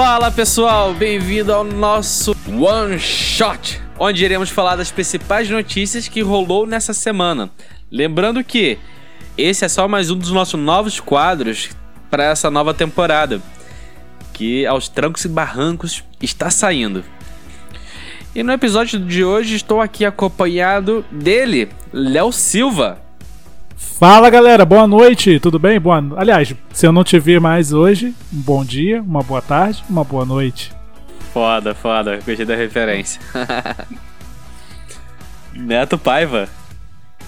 [0.00, 6.68] Fala pessoal, bem-vindo ao nosso One Shot, onde iremos falar das principais notícias que rolou
[6.68, 7.50] nessa semana.
[7.90, 8.78] Lembrando que
[9.36, 11.70] esse é só mais um dos nossos novos quadros
[12.08, 13.42] para essa nova temporada,
[14.32, 17.02] que aos trancos e barrancos está saindo.
[18.36, 23.07] E no episódio de hoje estou aqui acompanhado dele, Léo Silva.
[23.78, 25.78] Fala galera, boa noite, tudo bem?
[25.78, 26.02] Boa...
[26.16, 30.02] Aliás, se eu não te ver mais hoje, um bom dia, uma boa tarde, uma
[30.02, 30.72] boa noite.
[31.32, 33.20] Foda, foda, gostei da referência.
[35.54, 36.48] Neto Paiva.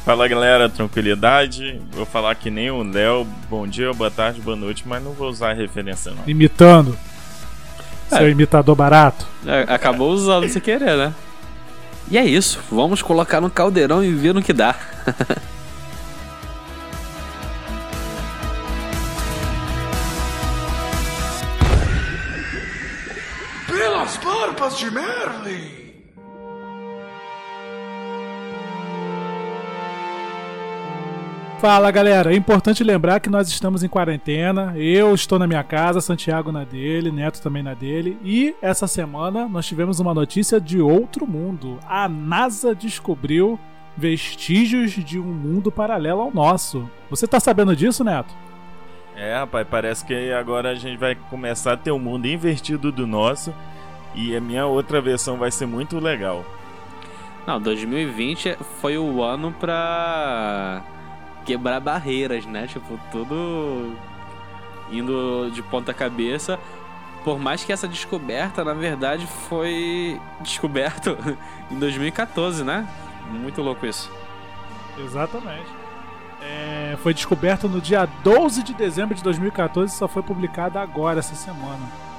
[0.05, 1.81] Fala galera, tranquilidade.
[1.93, 5.29] Vou falar que nem o Léo, bom dia, boa tarde, boa noite, mas não vou
[5.29, 6.25] usar a referência não.
[6.27, 6.99] Imitando.
[8.11, 8.17] É.
[8.17, 9.25] Seu imitador barato.
[9.47, 11.15] É, acabou usando sem querer, né?
[12.11, 14.75] E é isso, vamos colocar no caldeirão e ver no que dá.
[24.71, 25.81] barbas de Merlin!
[31.59, 34.73] Fala galera, é importante lembrar que nós estamos em quarentena.
[34.79, 38.19] Eu estou na minha casa, Santiago na dele, Neto também na dele.
[38.25, 41.79] E essa semana nós tivemos uma notícia de outro mundo.
[41.87, 43.59] A NASA descobriu
[43.95, 46.89] vestígios de um mundo paralelo ao nosso.
[47.11, 48.35] Você tá sabendo disso, Neto?
[49.15, 53.07] É, rapaz, parece que agora a gente vai começar a ter um mundo invertido do
[53.07, 53.53] nosso.
[54.15, 56.45] E a minha outra versão vai ser muito legal.
[57.47, 60.83] Não, 2020 foi o ano pra
[61.45, 62.67] quebrar barreiras, né?
[62.67, 63.97] Tipo, tudo
[64.91, 66.59] indo de ponta cabeça.
[67.25, 71.17] Por mais que essa descoberta, na verdade, foi descoberto
[71.71, 72.87] em 2014, né?
[73.31, 74.11] Muito louco isso.
[74.99, 75.67] Exatamente.
[76.43, 81.19] É, foi descoberto no dia 12 de dezembro de 2014 e só foi publicada agora,
[81.19, 82.10] essa semana.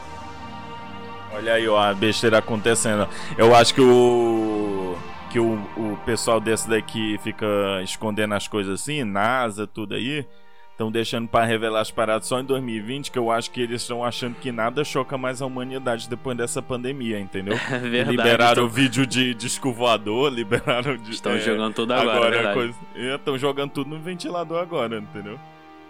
[1.33, 3.07] Olha aí, ó, a besteira acontecendo.
[3.37, 4.97] Eu acho que o
[5.31, 7.47] que o, o pessoal desse daqui fica
[7.83, 10.25] escondendo as coisas assim, NASA, tudo aí,
[10.71, 14.03] estão deixando para revelar as paradas só em 2020, que eu acho que eles estão
[14.03, 17.57] achando que nada choca mais a humanidade depois dessa pandemia, entendeu?
[17.71, 22.39] É verdade, liberaram o vídeo de disco voador, liberaram de, Estão é, jogando tudo agora,
[22.39, 25.39] agora coisa, Estão jogando tudo no ventilador agora, entendeu?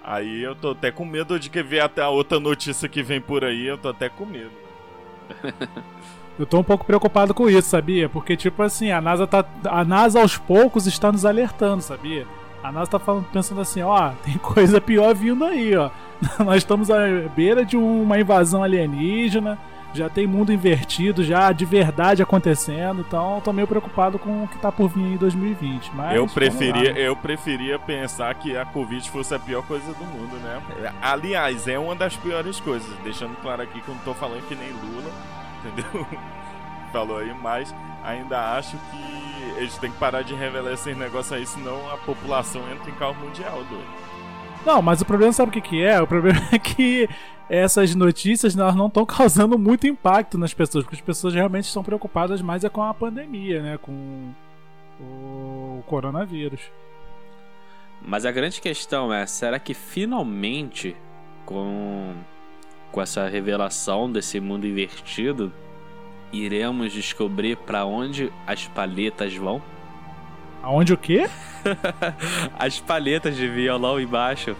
[0.03, 3.21] Aí eu tô até com medo de que ver até a outra notícia que vem
[3.21, 4.60] por aí, eu tô até com medo.
[6.39, 8.09] Eu tô um pouco preocupado com isso, sabia?
[8.09, 9.45] Porque, tipo assim, a NASA tá.
[9.65, 12.25] A NASA aos poucos está nos alertando, sabia?
[12.63, 15.89] A NASA tá falando, pensando assim, ó, tem coisa pior vindo aí, ó.
[16.43, 16.99] Nós estamos à
[17.35, 19.57] beira de uma invasão alienígena,
[19.93, 24.57] já tem mundo invertido, já de verdade acontecendo, então tô meio preocupado com o que
[24.57, 25.91] tá por vir em 2020.
[25.93, 30.37] Mas eu preferia, eu preferia pensar que a Covid fosse a pior coisa do mundo,
[30.37, 30.61] né?
[31.01, 34.55] Aliás, é uma das piores coisas, deixando claro aqui que eu não tô falando que
[34.55, 35.11] nem Lula
[35.63, 36.07] entendeu?
[36.91, 37.73] Falou aí, mas
[38.03, 42.61] ainda acho que eles têm que parar de revelar esses negócios aí, senão a população
[42.71, 44.00] entra em caos mundial, doido.
[44.65, 46.01] Não, mas o problema sabe o que, que é?
[46.01, 47.09] O problema é que
[47.49, 51.83] essas notícias elas não estão causando muito impacto nas pessoas, porque as pessoas realmente estão
[51.83, 53.77] preocupadas mais é com a pandemia, né?
[53.77, 54.31] Com
[54.99, 56.61] o coronavírus.
[58.01, 60.95] Mas a grande questão é, será que finalmente
[61.45, 62.15] com
[62.91, 65.51] com essa revelação desse mundo invertido,
[66.31, 69.61] iremos descobrir para onde as palhetas vão?
[70.61, 71.29] Aonde o quê?
[72.57, 74.55] as palhetas de violão embaixo.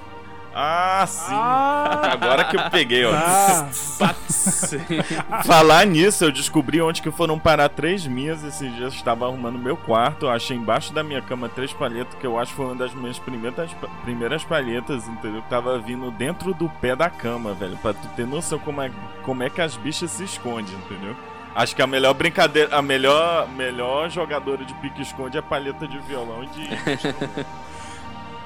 [0.53, 1.33] Ah, sim.
[1.33, 3.11] Ah, Agora que eu peguei, ó.
[3.15, 3.69] Ah,
[5.45, 8.93] Falar nisso, eu descobri onde que foram parar três minhas esses dias.
[8.93, 12.57] Estava arrumando meu quarto, achei embaixo da minha cama três palhetas, que eu acho que
[12.57, 13.71] foi uma das minhas primeiras,
[14.03, 15.41] primeiras palhetas, entendeu?
[15.41, 17.77] Que tava vindo dentro do pé da cama, velho.
[17.77, 18.91] Pra tu ter noção como é,
[19.23, 21.15] como é que as bichas se escondem, entendeu?
[21.53, 26.43] Acho que a melhor brincadeira, a melhor, melhor jogadora de pique-esconde é palheta de violão
[26.43, 26.69] e de.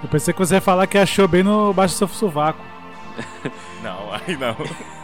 [0.03, 2.59] Eu pensei que você ia falar que achou bem no baixo do seu sovaco.
[3.81, 4.55] não, aí não.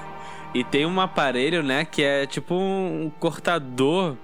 [0.54, 4.16] e tem um aparelho, né, que é tipo um cortador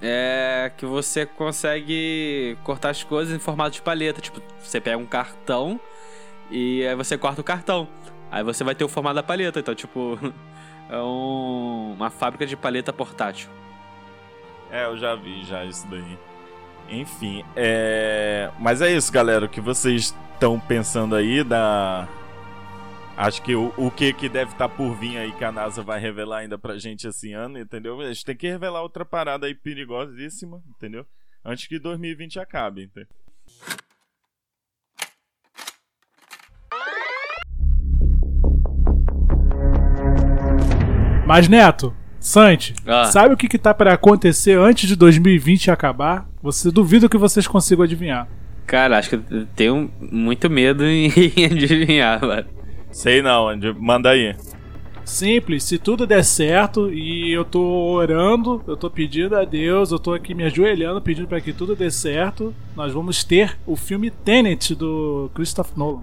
[0.00, 4.20] é, que você consegue cortar as coisas em formato de palheta.
[4.20, 5.78] Tipo, você pega um cartão
[6.50, 7.88] e aí você corta o cartão.
[8.30, 9.60] Aí você vai ter o formato da palheta.
[9.60, 10.18] Então, tipo,
[10.90, 13.48] é um, uma fábrica de palheta portátil.
[14.70, 16.18] É, eu já vi já isso daí.
[16.88, 18.50] Enfim, é.
[18.58, 19.46] Mas é isso, galera.
[19.46, 22.08] O que vocês estão pensando aí da.
[23.16, 25.82] Acho que o, o que, que deve estar tá por vir aí que a NASA
[25.82, 28.00] vai revelar ainda pra gente esse ano, entendeu?
[28.00, 31.06] A gente tem que revelar outra parada aí perigosíssima, entendeu?
[31.44, 33.08] Antes que 2020 acabe, entendeu?
[41.30, 43.04] Mas, Neto, Sante, Ah.
[43.04, 46.28] sabe o que, que tá pra acontecer antes de 2020 acabar?
[46.42, 48.28] Você duvido que vocês consigam adivinhar.
[48.66, 51.06] Cara, acho que eu tenho muito medo em
[51.44, 52.46] adivinhar, mano.
[52.90, 53.46] Sei não,
[53.78, 54.34] manda aí.
[55.04, 59.98] Simples, se tudo der certo e eu tô orando, eu tô pedindo a Deus, eu
[59.98, 64.10] tô aqui me ajoelhando pedindo pra que tudo dê certo, nós vamos ter o filme
[64.10, 66.02] Tenet do Christopher Nolan.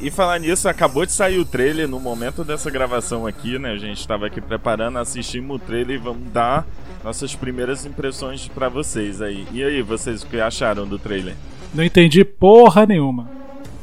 [0.00, 3.72] E falar nisso, acabou de sair o trailer no momento dessa gravação aqui, né?
[3.72, 6.64] A gente tava aqui preparando, assistimos o trailer e vamos dar
[7.02, 9.44] nossas primeiras impressões pra vocês aí.
[9.52, 11.34] E aí, vocês o que acharam do trailer?
[11.74, 13.28] Não entendi porra nenhuma.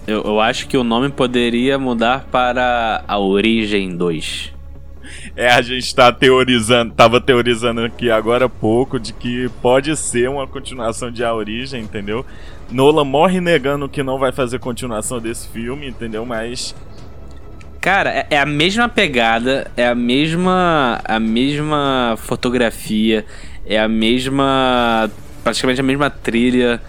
[0.07, 4.54] Eu, eu acho que o nome poderia mudar para A Origem 2.
[5.35, 10.29] É, a gente tá teorizando, tava teorizando aqui agora há pouco de que pode ser
[10.29, 12.25] uma continuação de A Origem, entendeu?
[12.71, 16.25] Nolan morre negando que não vai fazer continuação desse filme, entendeu?
[16.25, 16.73] Mas
[17.85, 23.23] Cara, é, é a mesma pegada, é a mesma, a mesma fotografia,
[23.63, 25.07] é a mesma,
[25.43, 26.81] praticamente a mesma trilha.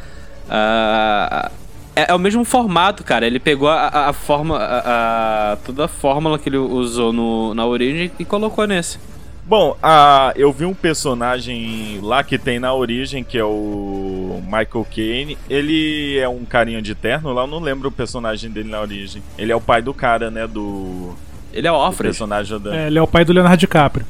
[0.48, 1.50] ah,
[1.96, 3.26] é, é o mesmo formato, cara.
[3.26, 7.54] Ele pegou a, a- a forma, a, a- toda a fórmula que ele usou no,
[7.54, 8.98] na origem e colocou nesse.
[9.44, 14.86] Bom, a, eu vi um personagem lá que tem na origem, que é o Michael
[14.94, 15.38] Caine.
[15.48, 19.22] Ele é um carinha de terno lá, eu não lembro o personagem dele na origem.
[19.38, 20.46] Ele é o pai do cara, né?
[20.48, 21.14] Do,
[21.52, 22.08] Ele é o Alfred.
[22.10, 22.76] personagem da.
[22.76, 24.04] É, ele é o pai do Leonardo DiCaprio.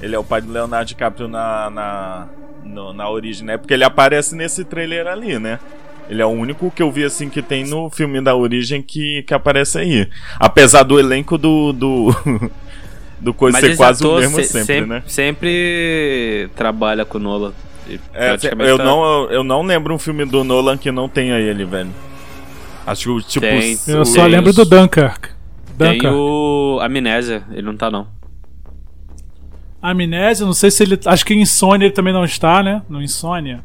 [0.00, 2.26] Ele é o pai do Leonardo DiCaprio na, na,
[2.64, 3.56] no- na origem, né?
[3.56, 5.60] Porque ele aparece nesse trailer ali, né?
[6.12, 9.22] Ele é o único que eu vi assim que tem no filme da origem que,
[9.22, 10.06] que aparece aí.
[10.38, 11.72] Apesar do elenco do.
[11.72, 12.50] do,
[13.18, 15.02] do coisa ser esse quase o mesmo se- sempre, sempre, né?
[15.06, 17.52] sempre trabalha com o Nolan.
[18.12, 21.64] É, eu, tá- não, eu não lembro um filme do Nolan que não tenha ele,
[21.64, 21.88] velho.
[22.86, 23.46] Acho que, tipo.
[23.46, 23.72] Tem.
[23.72, 25.30] os- Eu os- só lembro do Dunkirk.
[25.78, 26.14] Tem Dunkirk.
[26.14, 28.06] o Amnésia, ele não tá não.
[29.80, 31.00] Amnésia, não sei se ele.
[31.06, 32.82] Acho que em Insônia ele também não está, né?
[32.88, 33.60] No Insônia.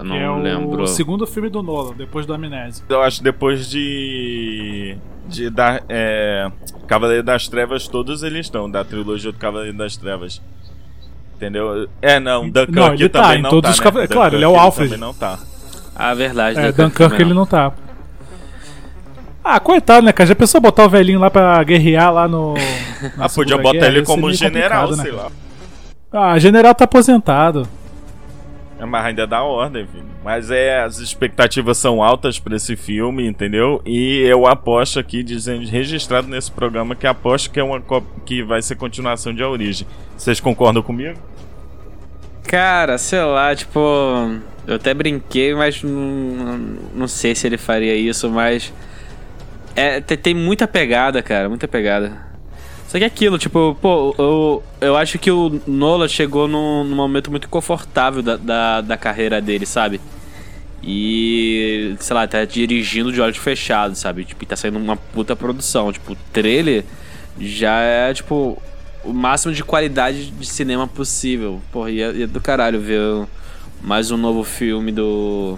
[0.00, 0.82] Eu não é lembro.
[0.82, 2.84] o segundo filme do Nolan, depois do Amnésia.
[2.88, 4.96] Eu acho que depois de.
[5.28, 5.82] De dar.
[5.88, 6.50] É,
[6.86, 10.40] Cavaleiro das Trevas, todos eles estão, da trilogia do Cavaleiro das Trevas.
[11.36, 11.88] Entendeu?
[12.02, 13.72] É, não, Dunkirk Não, ele tá, também em não todos tá.
[13.72, 13.84] os né?
[13.84, 14.90] Cavale- claro, ele é o Alfred.
[14.90, 15.38] também não tá.
[15.94, 16.58] Ah, verdade.
[16.58, 17.72] É, Dunkirk Dunkirk também ele não tá.
[19.42, 20.28] Ah, coitado, né, cara?
[20.28, 22.54] Já pensou botar o velhinho lá pra guerrear lá no.
[23.18, 23.86] Ah, podia botar Guerra?
[23.86, 25.22] ele como general, complicado, sei né?
[25.22, 25.30] lá.
[26.12, 27.66] Ah, general tá aposentado.
[28.80, 30.06] É, mas ainda dá ordem, filho.
[30.24, 33.82] Mas é, as expectativas são altas pra esse filme, entendeu?
[33.84, 37.82] E eu aposto aqui, dizendo, registrado nesse programa, que aposto que é uma
[38.24, 39.86] que vai ser continuação de A Origem.
[40.16, 41.18] Vocês concordam comigo?
[42.44, 43.78] Cara, sei lá, tipo.
[44.66, 46.58] Eu até brinquei, mas não,
[46.94, 48.72] não sei se ele faria isso, mas.
[49.76, 52.29] É, te- tem muita pegada, cara, muita pegada.
[52.90, 56.96] Só que é aquilo, tipo, pô, eu, eu acho que o Nola chegou num, num
[56.96, 60.00] momento muito confortável da, da, da carreira dele, sabe?
[60.82, 64.24] E, sei lá, tá dirigindo de olhos fechados, sabe?
[64.24, 65.92] Tipo, tá saindo uma puta produção.
[65.92, 66.84] Tipo, o trailer
[67.38, 68.60] já é, tipo,
[69.04, 71.62] o máximo de qualidade de cinema possível.
[71.70, 73.24] Porra, e é, é do caralho ver
[73.80, 75.56] mais um novo filme do.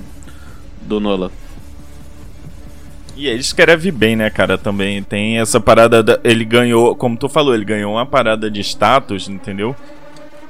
[0.83, 1.33] do Nola.
[3.17, 4.57] E ele escreve bem, né, cara?
[4.57, 6.03] Também tem essa parada.
[6.03, 6.21] Da...
[6.25, 9.77] Ele ganhou, como tu falou, ele ganhou uma parada de status, entendeu?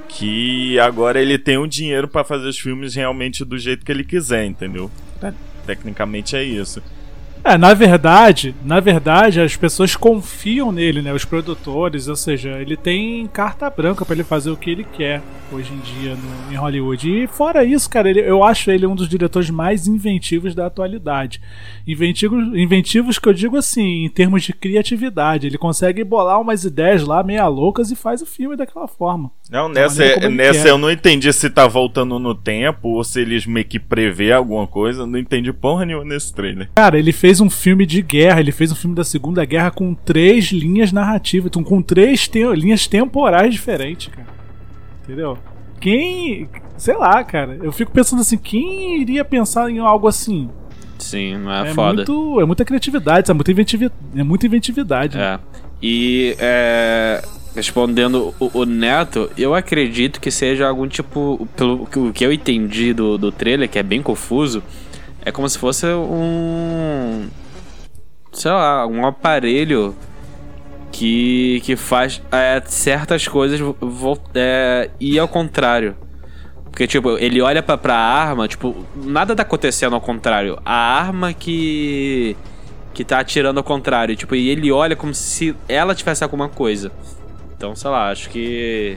[0.09, 4.05] Que agora ele tem o dinheiro pra fazer os filmes realmente do jeito que ele
[4.05, 4.91] quiser, entendeu?
[5.67, 6.83] Tecnicamente é isso.
[7.45, 11.13] É, na verdade, na verdade, as pessoas confiam nele, né?
[11.13, 15.21] Os produtores, ou seja, ele tem carta branca pra ele fazer o que ele quer
[15.53, 17.11] hoje em dia no- em Hollywood.
[17.11, 21.41] E fora isso, cara, ele- eu acho ele um dos diretores mais inventivos da atualidade.
[21.87, 25.47] Inventivos, inventivos que eu digo assim, em termos de criatividade.
[25.47, 29.31] Ele consegue bolar umas ideias lá meia loucas e faz o filme daquela forma.
[29.51, 30.69] Não, Da nessa, ele nessa quer.
[30.71, 34.67] eu não entendi se tá voltando no tempo ou se eles meio que prevê alguma
[34.67, 35.07] coisa.
[35.07, 36.71] Não entendi porra nenhuma nesse trailer.
[36.75, 39.95] Cara, ele fez um filme de guerra, ele fez um filme da Segunda Guerra com
[39.95, 44.29] três linhas narrativas, então, com três te- linhas temporais diferentes, cara.
[45.05, 45.39] Entendeu?
[45.81, 46.49] Quem.
[46.77, 47.59] Sei lá, cara.
[47.63, 50.49] Eu fico pensando assim, quem iria pensar em algo assim?
[50.99, 51.95] Sim, não é, É, foda.
[51.97, 52.41] muito.
[52.41, 55.19] É muita criatividade, é muita, inventivi- é muita inventividade.
[55.19, 55.39] É.
[55.83, 57.21] E é,
[57.57, 61.49] respondendo o, o Neto, eu acredito que seja algum tipo.
[61.57, 64.63] Pelo que eu entendi do, do trailer, que é bem confuso,
[65.25, 67.29] é como se fosse um.
[68.33, 69.95] Sei lá, um aparelho
[70.91, 73.61] que, que faz é, certas coisas
[74.35, 75.97] é, ir ao contrário.
[76.65, 80.59] Porque, tipo, ele olha pra, pra arma, tipo, nada tá acontecendo ao contrário.
[80.65, 82.37] A arma que.
[82.95, 84.17] que tá atirando ao contrário.
[84.17, 86.91] Tipo, e ele olha como se ela tivesse alguma coisa.
[87.55, 88.97] Então, sei lá, acho que.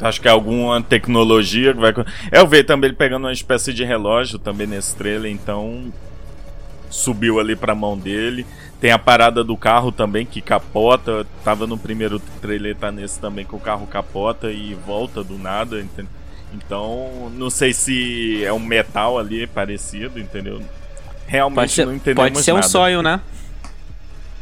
[0.00, 1.94] Acho que é alguma tecnologia que vai.
[2.30, 5.92] É, eu vejo também ele pegando uma espécie de relógio também nesse trailer, então.
[6.90, 8.46] Subiu ali pra mão dele.
[8.80, 11.26] Tem a parada do carro também que capota.
[11.42, 15.80] Tava no primeiro trailer, tá nesse também que o carro capota e volta do nada,
[15.80, 16.10] entendeu?
[16.52, 20.62] Então, não sei se é um metal ali parecido, entendeu?
[21.26, 22.68] Realmente Pode ser, não entendemos pode ser um nada.
[22.68, 23.20] sonho, né?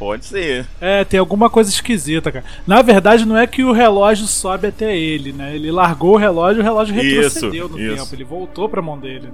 [0.03, 0.65] Pode ser.
[0.81, 2.43] É, tem alguma coisa esquisita, cara.
[2.67, 5.55] Na verdade, não é que o relógio sobe até ele, né?
[5.55, 8.03] Ele largou o relógio e o relógio Isso, retrocedeu no isso.
[8.03, 8.15] tempo.
[8.15, 9.29] Ele voltou pra mão dele.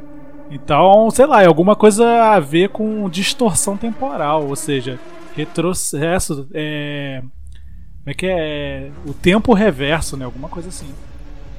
[0.51, 4.99] Então, sei lá, é alguma coisa a ver com distorção temporal, ou seja,
[5.35, 7.21] retrocesso, é...
[7.21, 8.91] Como é que é?
[9.07, 10.25] O tempo reverso, né?
[10.25, 10.87] Alguma coisa assim.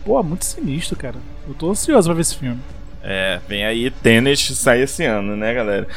[0.05, 1.17] Pô, muito sinistro, cara.
[1.49, 2.61] Eu tô ansioso pra ver esse filme.
[3.03, 5.89] É, vem aí Tenet sai esse ano, né, galera?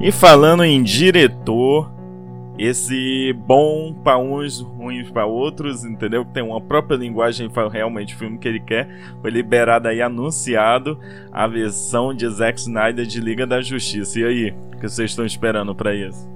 [0.00, 1.92] E falando em diretor,
[2.58, 6.24] esse bom pra uns, ruins pra outros, entendeu?
[6.24, 8.88] Tem uma própria linguagem para realmente o filme que ele quer.
[9.20, 10.98] Foi liberado aí, anunciado
[11.30, 14.20] a versão de Zack Snyder de Liga da Justiça.
[14.20, 16.28] E aí, o que vocês estão esperando pra isso?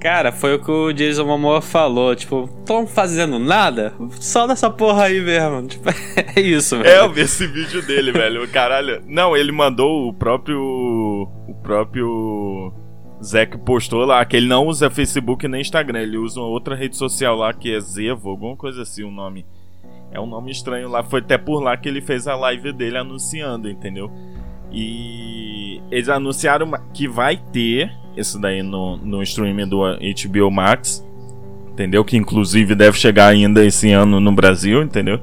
[0.00, 2.14] Cara, foi o que o Jason Momoa falou.
[2.14, 3.94] Tipo, tão fazendo nada?
[4.20, 5.62] Só dessa porra aí mesmo.
[5.68, 6.88] Tipo, é isso, velho.
[6.88, 8.46] É, eu vi esse vídeo dele, velho.
[8.48, 9.02] Caralho.
[9.06, 10.58] Não, ele mandou o próprio.
[10.58, 12.83] O próprio.
[13.24, 16.96] Zack postou lá que ele não usa Facebook nem Instagram, ele usa uma outra rede
[16.96, 19.46] social lá que é Zevo, alguma coisa assim o nome.
[20.12, 22.98] É um nome estranho lá, foi até por lá que ele fez a live dele
[22.98, 24.10] anunciando, entendeu?
[24.70, 31.04] E eles anunciaram que vai ter esse daí no, no streaming do HBO Max,
[31.72, 32.04] entendeu?
[32.04, 35.20] Que inclusive deve chegar ainda esse ano no Brasil, entendeu?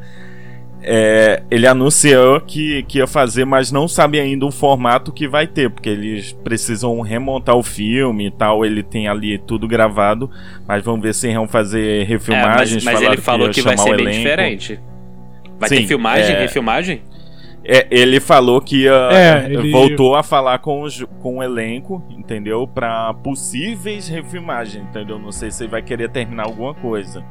[0.83, 5.45] É, ele anunciou que, que ia fazer, mas não sabe ainda o formato que vai
[5.45, 8.65] ter, porque eles precisam remontar o filme e tal.
[8.65, 10.29] Ele tem ali tudo gravado,
[10.67, 12.83] mas vamos ver se vão fazer É, refilmagens.
[12.83, 14.17] mas, mas falaram ele falou ia que vai ser bem elenco.
[14.17, 14.79] diferente.
[15.59, 17.01] Vai Sim, ter filmagem, é- refilmagem?
[17.63, 22.03] É, ele falou que ia, É, ele- voltou a falar com, os, com o elenco,
[22.09, 22.65] entendeu?
[22.67, 25.19] Pra possíveis refilmagens, entendeu?
[25.19, 27.23] Não sei se ele vai querer terminar alguma coisa.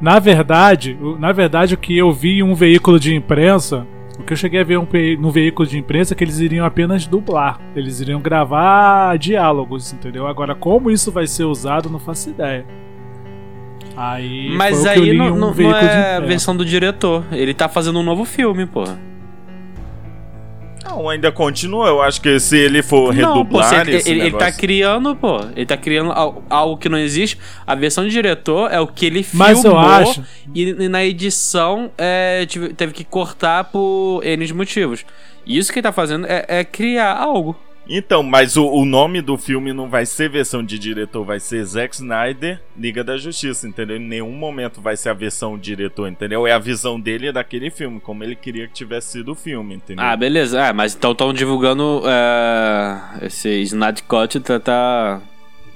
[0.00, 3.86] Na verdade, na verdade, o que eu vi em um veículo de imprensa,
[4.18, 4.86] o que eu cheguei a ver um,
[5.18, 7.60] no veículo de imprensa é que eles iriam apenas dublar.
[7.74, 10.26] Eles iriam gravar diálogos, entendeu?
[10.26, 12.64] Agora, como isso vai ser usado, não faço ideia.
[13.96, 17.24] Aí, Mas aí não, um não- não é a versão do diretor.
[17.32, 18.98] Ele tá fazendo um novo filme, porra.
[20.84, 21.88] Não, ainda continua.
[21.88, 24.38] Eu acho que se ele for Não, pô, redublar se ele, esse ele, ele tá
[24.38, 24.60] negócio...
[24.60, 25.40] criando, pô.
[25.54, 27.38] Ele tá criando al- algo que não existe.
[27.66, 31.04] A versão do diretor é o que ele Mas eu filmou acho- e, e na
[31.04, 35.04] edição é, teve que cortar por N motivos.
[35.44, 37.56] E isso que ele tá fazendo é, é criar algo.
[37.88, 41.64] Então, mas o, o nome do filme não vai ser versão de diretor, vai ser
[41.64, 43.96] Zack Snyder, Liga da Justiça, entendeu?
[43.96, 46.46] Em nenhum momento vai ser a versão diretor, entendeu?
[46.46, 50.04] É a visão dele daquele filme, como ele queria que tivesse sido o filme, entendeu?
[50.04, 50.68] Ah, beleza.
[50.68, 55.22] Ah, mas então estão divulgando é, esse Snyder Cut tá, tá,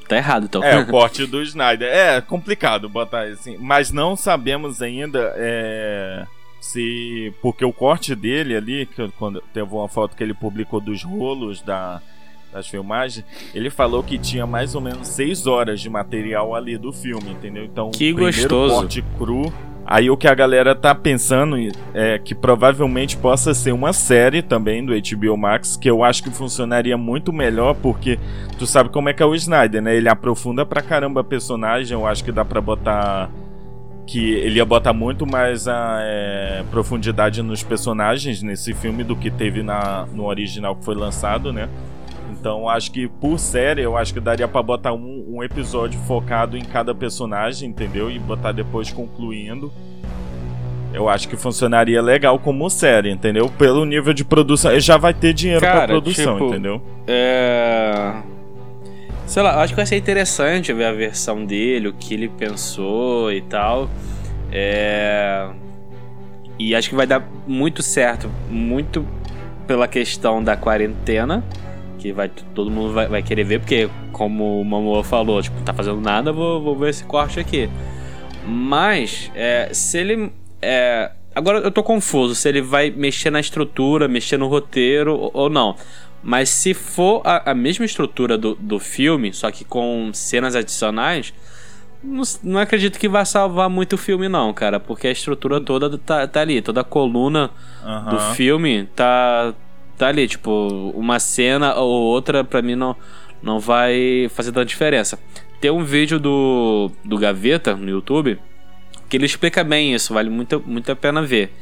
[0.06, 0.62] tá errado, então.
[0.62, 1.88] É, o corte do Snyder.
[1.88, 3.56] É complicado botar assim.
[3.58, 6.26] Mas não sabemos ainda é,
[6.62, 7.34] se.
[7.42, 11.60] Porque o corte dele ali, que quando teve uma foto que ele publicou dos rolos
[11.60, 12.00] da,
[12.52, 16.92] das filmagens, ele falou que tinha mais ou menos seis horas de material ali do
[16.92, 17.64] filme, entendeu?
[17.64, 18.74] Então, Que gostoso.
[18.76, 19.52] corte cru.
[19.84, 21.56] Aí o que a galera tá pensando
[21.92, 26.30] é que provavelmente possa ser uma série também do HBO Max, que eu acho que
[26.30, 28.16] funcionaria muito melhor, porque
[28.56, 29.96] tu sabe como é que é o Snyder, né?
[29.96, 33.28] Ele aprofunda pra caramba personagem, eu acho que dá pra botar.
[34.06, 39.30] Que ele ia botar muito mais a é, profundidade nos personagens nesse filme do que
[39.30, 41.68] teve na, no original que foi lançado, né?
[42.30, 46.56] Então acho que por série eu acho que daria pra botar um, um episódio focado
[46.56, 48.10] em cada personagem, entendeu?
[48.10, 49.72] E botar depois concluindo.
[50.92, 53.48] Eu acho que funcionaria legal como série, entendeu?
[53.48, 54.78] Pelo nível de produção.
[54.78, 56.82] Já vai ter dinheiro pra Cara, produção, tipo, entendeu?
[57.06, 58.12] É.
[59.26, 63.32] Sei lá, acho que vai ser interessante ver a versão dele, o que ele pensou
[63.32, 63.88] e tal.
[64.50, 65.48] É.
[66.58, 69.06] E acho que vai dar muito certo, muito
[69.66, 71.42] pela questão da quarentena,
[71.98, 75.72] que vai todo mundo vai, vai querer ver, porque como o Momoa falou, tipo, tá
[75.72, 77.68] fazendo nada, vou, vou ver esse corte aqui.
[78.46, 80.32] Mas, é, se ele.
[80.60, 85.48] é, agora eu tô confuso se ele vai mexer na estrutura, mexer no roteiro ou
[85.48, 85.76] não.
[86.22, 91.32] Mas se for a, a mesma estrutura do, do filme, só que com cenas adicionais,
[92.02, 94.80] Não, não acredito que vai salvar muito o filme, não, cara.
[94.80, 96.60] Porque a estrutura toda tá, tá ali.
[96.60, 97.48] Toda a coluna
[97.80, 98.34] do Aham.
[98.34, 99.54] filme tá,
[99.96, 100.26] tá ali.
[100.26, 102.96] Tipo, uma cena ou outra, pra mim, não,
[103.42, 105.18] não vai fazer tanta diferença.
[105.60, 108.36] Tem um vídeo do, do Gaveta no YouTube
[109.08, 110.12] que ele explica bem isso.
[110.14, 111.52] Vale muito, muito a pena ver.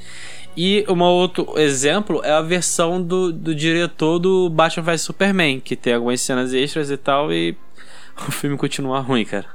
[0.57, 5.76] E um outro exemplo é a versão do, do diretor do Batman vs Superman, que
[5.76, 7.57] tem algumas cenas extras e tal, e
[8.26, 9.47] o filme continua ruim, cara.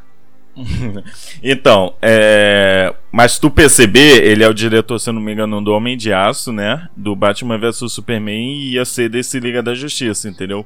[1.44, 2.94] Então, é...
[3.12, 6.52] mas tu perceber, ele é o diretor, se não me engano, do Homem de Aço,
[6.52, 6.88] né?
[6.96, 10.66] Do Batman vs Superman e ia ser desse Liga da Justiça, entendeu?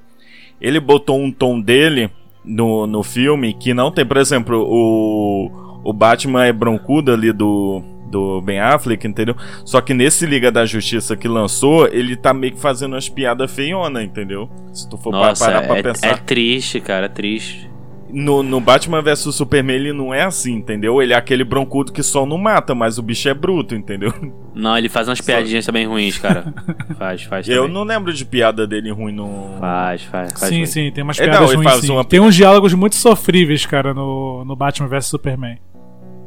[0.61, 2.09] Ele botou um tom dele
[2.45, 7.83] no, no filme que não tem, por exemplo, o, o Batman é broncudo ali do,
[8.09, 9.35] do Ben Affleck, entendeu?
[9.63, 13.51] Só que nesse Liga da Justiça que lançou, ele tá meio que fazendo umas piadas
[13.51, 14.49] feiona, entendeu?
[14.73, 16.07] Se tu for Nossa, parar pra é, pensar.
[16.07, 17.69] é triste, cara, é triste.
[18.11, 20.99] No, no Batman vs Superman ele não é assim, entendeu?
[20.99, 24.11] Ele é aquele broncudo que só não mata, mas o bicho é bruto, entendeu?
[24.55, 26.51] Não, ele faz umas Só- piadinhas também ruins, cara.
[26.97, 27.71] faz, faz Eu também.
[27.75, 29.57] não lembro de piada dele ruim no.
[29.59, 30.49] Faz, faz, faz.
[30.49, 30.65] Sim, ruim.
[30.65, 31.91] sim, tem umas É, piadas não, ele ruins, faz sim.
[31.91, 35.59] uma- Tem uns diálogos muito sofríveis, cara, no, no Batman vs Superman.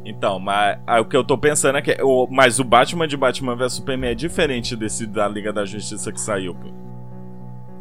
[0.05, 1.97] Então, mas o que eu tô pensando é que.
[2.01, 6.11] O, mas o Batman de Batman vs Superman é diferente desse da Liga da Justiça
[6.11, 6.53] que saiu.
[6.53, 6.67] pô.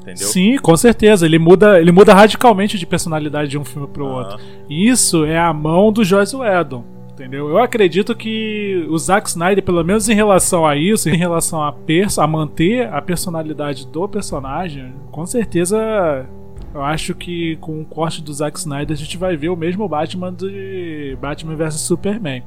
[0.02, 0.26] Entendeu?
[0.26, 1.26] Sim, com certeza.
[1.26, 4.17] Ele muda, ele muda radicalmente de personalidade de um filme pro Aham.
[4.17, 4.41] outro.
[4.69, 6.85] E Isso é a mão do Joss Whedon.
[7.12, 7.49] Entendeu?
[7.49, 11.75] Eu acredito que o Zack Snyder, pelo menos em relação a isso, em relação a,
[12.19, 16.26] a manter a personalidade do personagem, com certeza
[16.75, 19.88] eu acho que com o corte do Zack Snyder a gente vai ver o mesmo
[19.88, 22.43] Batman de Batman vs Superman.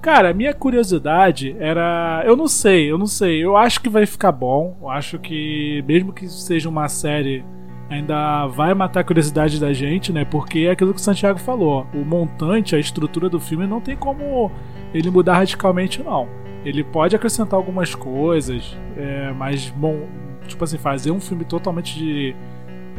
[0.00, 2.22] Cara, a minha curiosidade era.
[2.24, 3.44] Eu não sei, eu não sei.
[3.44, 4.76] Eu acho que vai ficar bom.
[4.80, 7.44] Eu acho que, mesmo que seja uma série,
[7.90, 10.24] ainda vai matar a curiosidade da gente, né?
[10.24, 11.84] Porque é aquilo que o Santiago falou.
[11.92, 14.50] O montante, a estrutura do filme não tem como
[14.94, 16.28] ele mudar radicalmente, não.
[16.64, 20.06] Ele pode acrescentar algumas coisas, é, mas, bom,
[20.46, 22.36] tipo assim, fazer um filme totalmente de-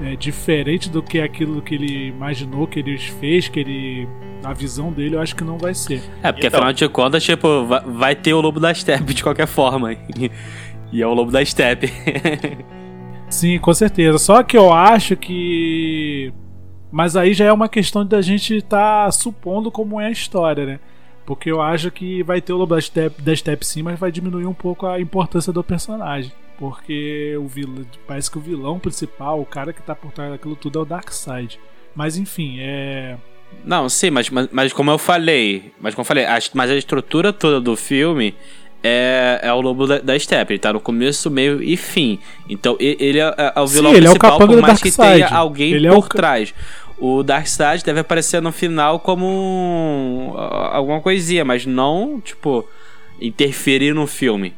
[0.04, 4.08] é, diferente do que aquilo que ele imaginou, que ele fez, que ele.
[4.44, 6.02] A visão dele, eu acho que não vai ser.
[6.24, 9.24] É, porque Então- afinal de contas, tipo, vai, vai ter o Lobo da Steppe de
[9.24, 9.96] qualquer forma.
[10.92, 11.88] E é o Lobo da Steppe.
[13.30, 14.18] Sim, com certeza.
[14.18, 16.34] Só que eu acho que.
[16.92, 20.66] Mas aí já é uma questão da gente estar tá supondo como é a história,
[20.66, 20.80] né?
[21.28, 24.12] Porque eu acho que vai ter o Lobo da Step, da Step sim, mas vai
[24.12, 26.32] diminuir um pouco a importância do personagem.
[26.60, 30.58] Porque o vilão, parece que o vilão principal, o cara que tá por trás daquilo
[30.58, 31.58] tudo é o Darkseid.
[31.96, 33.16] Mas enfim, é.
[33.64, 36.76] Não, sim, mas, mas, mas como eu falei, mas como eu falei, a, mas a
[36.76, 38.36] estrutura toda do filme
[38.84, 40.54] é, é o Lobo da, da Steppe.
[40.54, 42.20] Ele tá no começo, meio e fim.
[42.50, 45.30] Então ele é, é o Sim, vilão ele é o principal, por mais que tenha
[45.30, 46.54] alguém Ele é o por trás.
[46.98, 52.68] O Darkseid deve aparecer no final como um- alguma coisinha, mas não, tipo,
[53.22, 54.54] interferir no filme.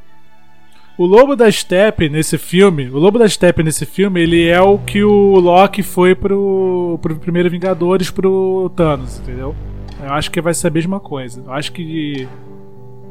[1.01, 4.77] O Lobo da Steppe nesse filme, o Lobo da Steppe nesse filme, ele é o
[4.77, 9.55] que o Loki foi pro, pro primeiro Vingadores pro Thanos, entendeu?
[9.99, 11.41] Eu acho que vai ser a mesma coisa.
[11.43, 12.29] Eu acho que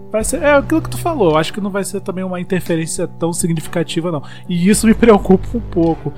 [0.09, 1.33] vai ser é aquilo que tu falou.
[1.33, 4.23] Eu acho que não vai ser também uma interferência tão significativa não.
[4.49, 6.13] E isso me preocupa um pouco,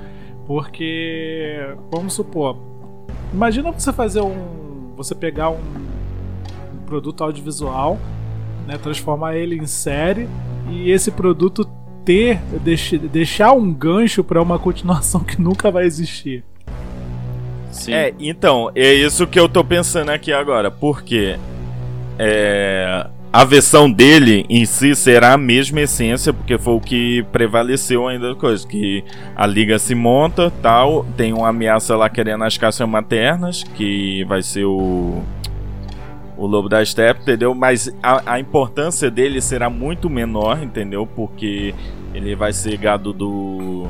[0.45, 2.55] porque vamos supor,
[3.33, 5.57] imagina você fazer um, você pegar um,
[6.85, 7.97] produto audiovisual,
[8.67, 10.29] né, transformar ele em série
[10.69, 11.67] e esse produto
[12.05, 16.43] ter deix- deixar um gancho pra uma continuação que nunca vai existir.
[17.71, 17.93] Sim.
[17.93, 20.69] É, então, é isso que eu tô pensando aqui agora.
[20.69, 21.37] Porque
[22.19, 28.07] é, a versão dele em si será a mesma essência, porque foi o que prevaleceu
[28.07, 28.67] ainda da coisa.
[28.67, 29.03] Que
[29.35, 34.43] a liga se monta, tal, tem uma ameaça lá querendo as caças maternas, que vai
[34.43, 35.23] ser o.
[36.37, 37.53] O Lobo da Steppe, entendeu?
[37.53, 41.07] Mas a, a importância dele será muito menor, entendeu?
[41.07, 41.73] Porque
[42.13, 43.87] ele vai ser gado do.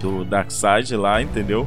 [0.00, 1.66] Do Darkseid lá, entendeu?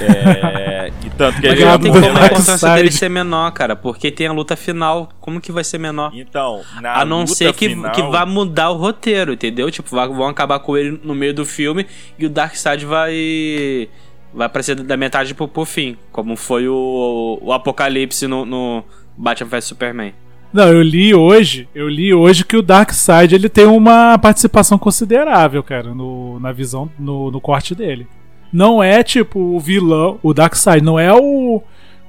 [0.00, 3.50] É, e tanto que Mas ele não Obrigado, tem como a importância dele ser menor,
[3.52, 5.10] cara, porque tem a luta final.
[5.20, 6.10] Como que vai ser menor?
[6.14, 9.70] Então, na A não ser que, final, que vá mudar o roteiro, entendeu?
[9.70, 11.86] Tipo, vão acabar com ele no meio do filme
[12.18, 13.88] e o Darkseid vai.
[14.34, 18.82] Vai aparecer da metade pro, pro fim, como foi o, o Apocalipse no, no
[19.16, 20.12] Batman vs Superman.
[20.52, 25.62] Não, eu li hoje, eu li hoje que o Darkseid ele tem uma participação considerável,
[25.64, 28.06] cara, no, na visão, no, no corte dele.
[28.52, 31.60] Não é tipo o vilão, o Darkseid não é o,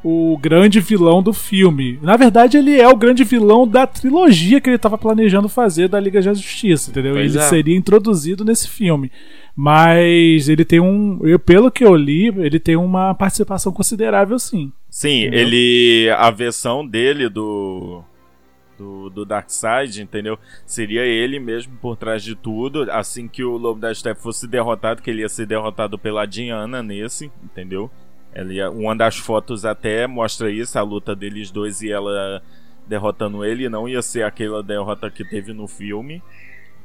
[0.04, 1.98] o grande vilão do filme.
[2.04, 6.00] Na verdade, ele é o grande vilão da trilogia que ele estava planejando fazer da
[6.00, 7.16] Liga da Justiça, entendeu?
[7.16, 7.48] Pois ele é.
[7.48, 9.12] seria introduzido nesse filme.
[9.56, 11.20] Mas ele tem um.
[11.24, 14.72] Eu, pelo que eu li, ele tem uma participação considerável, sim.
[14.90, 15.40] Sim, entendeu?
[15.40, 16.10] ele.
[16.18, 18.04] A versão dele do.
[18.78, 20.38] Do, do Darkseid, entendeu?
[20.66, 22.92] Seria ele mesmo por trás de tudo.
[22.92, 26.84] Assim que o Lobo da Steppe fosse derrotado, que ele ia ser derrotado pela Diana
[26.84, 27.90] nesse, entendeu?
[28.34, 32.44] Ele, uma das fotos até mostra isso, a luta deles dois e ela
[32.86, 33.70] derrotando ele.
[33.70, 36.22] Não ia ser aquela derrota que teve no filme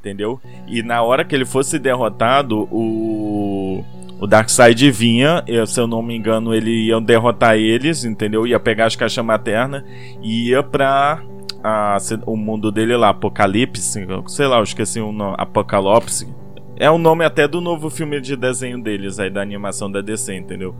[0.01, 0.41] entendeu?
[0.67, 3.83] E na hora que ele fosse derrotado, o,
[4.19, 8.47] o Darkseid vinha, se eu não me engano, ele ia derrotar eles, entendeu?
[8.47, 9.83] Ia pegar as caixas maternas
[10.21, 11.21] e ia pra
[11.63, 16.27] a, o mundo dele lá, Apocalipse, sei lá, eu esqueci o nome, Apocalipse.
[16.75, 20.35] É o nome até do novo filme de desenho deles aí, da animação da DC,
[20.35, 20.75] entendeu?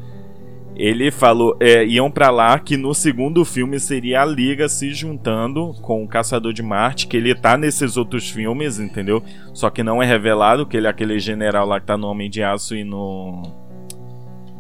[0.76, 5.74] Ele falou, é, iam para lá que no segundo filme seria a Liga se juntando
[5.82, 9.24] com o Caçador de Marte, que ele tá nesses outros filmes, entendeu?
[9.54, 12.30] Só que não é revelado que ele é aquele general lá que tá no Homem
[12.30, 13.44] de Aço e no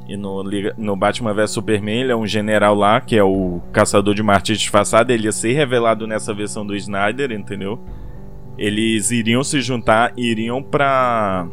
[0.07, 0.43] e no,
[0.77, 4.51] no Batman vs Superman, ele é um general lá, que é o Caçador de Marte
[4.53, 7.79] disfarçado, ele ia ser revelado nessa versão do Snyder, entendeu?
[8.57, 11.47] Eles iriam se juntar, iriam pra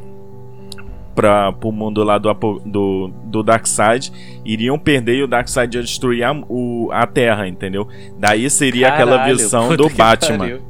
[1.19, 2.33] para o mundo lá do,
[2.65, 4.13] do, do Darkseid,
[4.45, 7.89] iriam perder e o Darkseid ia destruir a, o, a Terra, entendeu?
[8.17, 10.39] Daí seria Caralho, aquela visão do Batman.
[10.39, 10.68] Pariu.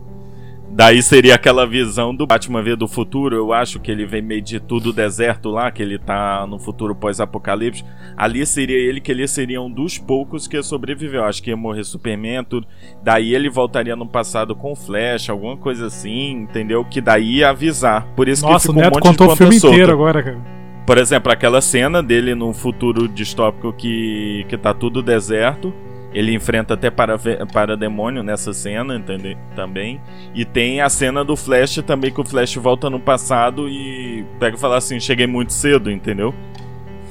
[0.71, 3.35] Daí seria aquela visão do Batman ver do futuro.
[3.35, 6.95] Eu acho que ele vem meio de tudo deserto lá, que ele tá no futuro
[6.95, 7.85] pós-apocalipse.
[8.17, 11.25] Ali seria ele que ele seria um dos poucos que sobreviveu.
[11.25, 12.67] Acho que ia morrer Superman, tudo.
[13.03, 16.85] Daí ele voltaria no passado com Flash, alguma coisa assim, entendeu?
[16.85, 18.07] Que daí ia avisar.
[18.15, 19.75] Por isso Nossa, que ficou o Neto um monte contou de o filme solta.
[19.75, 20.59] inteiro agora, cara.
[20.87, 25.75] Por exemplo, aquela cena dele num futuro distópico que, que tá tudo deserto.
[26.19, 27.17] Ele enfrenta até para,
[27.53, 29.39] para demônio nessa cena entende?
[29.55, 30.01] também.
[30.35, 34.57] E tem a cena do Flash também, que o Flash volta no passado e pega
[34.57, 36.35] e fala assim: cheguei muito cedo, entendeu?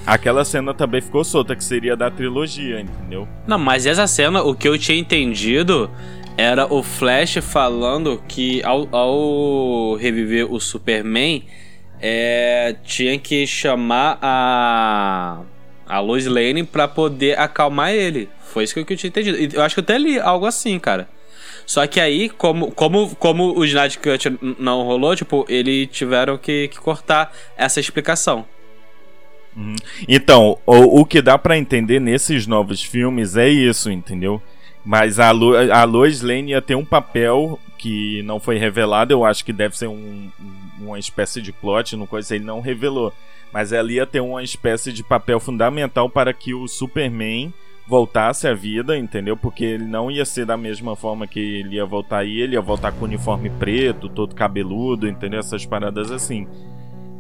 [0.05, 3.25] Aquela cena também ficou solta, que seria da trilogia, entendeu?
[3.47, 5.89] Não, mas essa cena, o que eu tinha entendido
[6.35, 11.45] era o Flash falando que ao, ao reviver o Superman,
[12.01, 15.43] é, tinha que chamar a
[15.87, 18.29] a Lois Lane para poder acalmar ele.
[18.41, 19.55] Foi isso que eu tinha entendido.
[19.55, 21.07] Eu acho que eu até li algo assim, cara.
[21.65, 26.69] Só que aí, como, como, como o Snyder Cut não rolou, tipo, eles tiveram que,
[26.69, 28.45] que cortar essa explicação.
[29.55, 29.75] Uhum.
[30.07, 34.41] Então, o, o que dá para entender nesses novos filmes é isso, entendeu?
[34.85, 39.25] Mas a, Lo, a Lois Lane ia ter um papel que não foi revelado, eu
[39.25, 40.31] acho que deve ser um,
[40.79, 43.13] uma espécie de plot, no coisa ele não revelou.
[43.51, 47.53] Mas ela ia ter uma espécie de papel fundamental para que o Superman
[47.87, 49.37] voltasse à vida, entendeu?
[49.37, 52.61] Porque ele não ia ser da mesma forma que ele ia voltar aí, ele ia
[52.61, 55.39] voltar com uniforme preto, todo cabeludo, entendeu?
[55.39, 56.45] Essas paradas assim.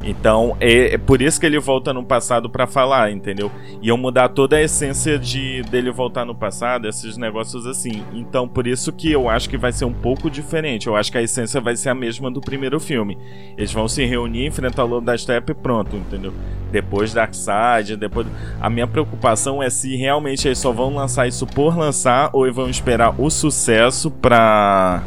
[0.03, 3.51] Então, é, é, por isso que ele volta no passado para falar, entendeu?
[3.81, 8.03] Iam mudar toda a essência de dele voltar no passado, esses negócios assim.
[8.13, 10.87] Então, por isso que eu acho que vai ser um pouco diferente.
[10.87, 13.17] Eu acho que a essência vai ser a mesma do primeiro filme.
[13.57, 16.33] Eles vão se reunir, enfrentar o Lobo da Steppe e pronto, entendeu?
[16.71, 18.27] Depois Darkseid, depois...
[18.61, 22.69] A minha preocupação é se realmente eles só vão lançar isso por lançar ou vão
[22.69, 25.03] esperar o sucesso pra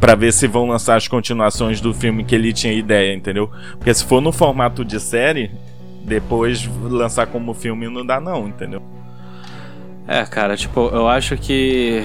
[0.00, 3.50] para ver se vão lançar as continuações do filme que ele tinha ideia, entendeu?
[3.72, 5.50] Porque se for no formato de série,
[6.04, 8.82] depois lançar como filme não dá não, entendeu?
[10.06, 12.04] É, cara, tipo, eu acho que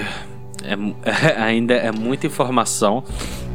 [0.64, 0.72] é,
[1.04, 3.04] é, ainda é muita informação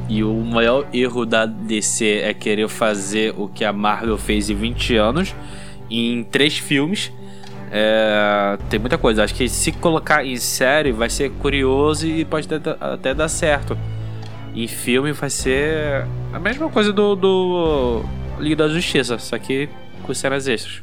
[0.08, 4.56] e o maior erro da DC é querer fazer o que a Marvel fez em
[4.56, 5.36] 20 anos
[5.90, 7.12] em três filmes.
[7.72, 9.24] É, tem muita coisa.
[9.24, 13.78] Acho que se colocar em série vai ser curioso e pode até, até dar certo.
[14.56, 18.02] Em filme vai ser a mesma coisa do, do
[18.40, 19.68] Liga da Justiça, só que
[20.02, 20.82] com cenas extras.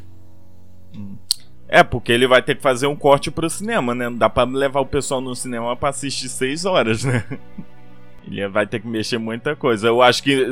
[1.66, 4.10] É, porque ele vai ter que fazer um corte pro cinema, né?
[4.10, 7.24] Não dá pra levar o pessoal no cinema pra assistir seis horas, né?
[8.30, 9.88] Ele vai ter que mexer muita coisa.
[9.88, 10.46] Eu acho que,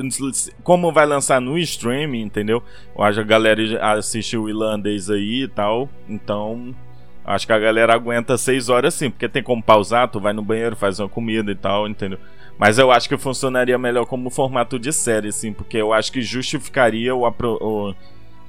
[0.63, 2.63] como vai lançar no streaming, entendeu?
[2.97, 5.89] Eu acho que a galera assistiu o irlandês aí e tal.
[6.09, 6.75] Então,
[7.31, 10.43] acho que a galera aguenta seis horas sim, porque tem como pausar, tu vai no
[10.43, 12.19] banheiro, faz uma comida e tal, entendeu?
[12.59, 16.21] Mas eu acho que funcionaria melhor como formato de série, sim, porque eu acho que
[16.21, 17.95] justificaria o, o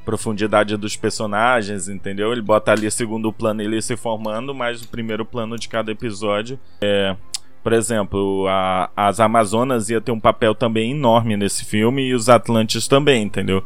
[0.04, 2.32] profundidade dos personagens, entendeu?
[2.32, 6.60] Ele bota ali segundo plano ele se formando, mas o primeiro plano de cada episódio
[6.82, 7.15] é.
[7.63, 12.28] Por exemplo, a, as Amazonas ia ter um papel também enorme nesse filme e os
[12.28, 13.63] Atlantes também, entendeu?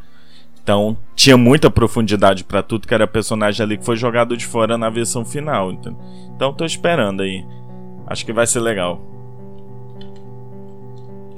[0.65, 4.79] Então tinha muita profundidade para tudo que era personagem ali que foi jogado de fora
[4.79, 5.71] na versão final.
[5.71, 5.99] Entendeu?
[6.35, 7.45] Então tô esperando aí.
[8.07, 8.99] Acho que vai ser legal.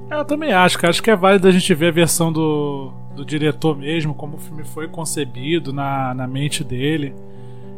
[0.09, 0.91] Eu também acho, cara.
[0.91, 4.39] Acho que é válido a gente ver a versão do, do diretor mesmo, como o
[4.39, 7.13] filme foi concebido na, na mente dele.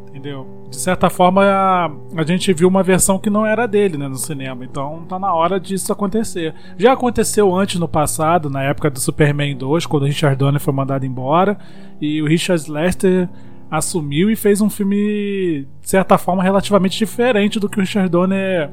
[0.09, 0.47] Entendeu?
[0.69, 4.15] De certa forma, a, a gente viu uma versão que não era dele né, no
[4.15, 4.65] cinema.
[4.65, 6.53] Então tá na hora disso acontecer.
[6.77, 10.73] Já aconteceu antes no passado, na época do Superman 2, quando o Richard Donner foi
[10.73, 11.57] mandado embora.
[12.01, 13.29] E o Richard Lester
[13.69, 18.71] assumiu e fez um filme, de certa forma, relativamente diferente do que o Richard Donner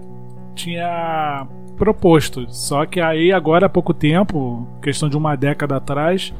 [0.54, 1.46] tinha
[1.76, 2.46] proposto.
[2.48, 6.32] Só que aí, agora há pouco tempo, questão de uma década atrás,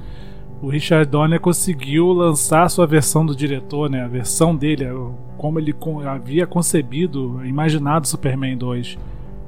[0.63, 4.03] o Richard Donner conseguiu lançar a sua versão do diretor, né?
[4.03, 4.87] A versão dele,
[5.37, 5.75] como ele
[6.07, 8.99] havia concebido, imaginado Superman 2.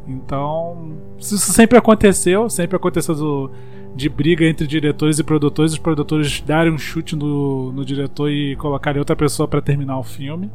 [0.06, 3.50] Então, isso sempre aconteceu, sempre aconteceu do,
[3.94, 8.56] de briga entre diretores e produtores, os produtores darem um chute no, no diretor e
[8.56, 10.50] colocarem outra pessoa para terminar o filme.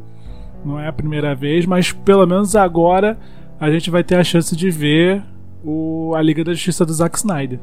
[0.64, 3.18] Não é a primeira vez, mas pelo menos agora
[3.60, 5.24] a gente vai ter a chance de ver
[5.64, 7.60] o, a Liga da Justiça do Zack Snyder.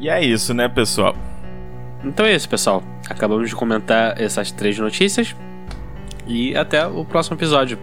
[0.00, 1.14] E é isso, né, pessoal?
[2.02, 2.82] Então é isso, pessoal.
[3.08, 5.36] Acabamos de comentar essas três notícias.
[6.26, 7.78] E até o próximo episódio.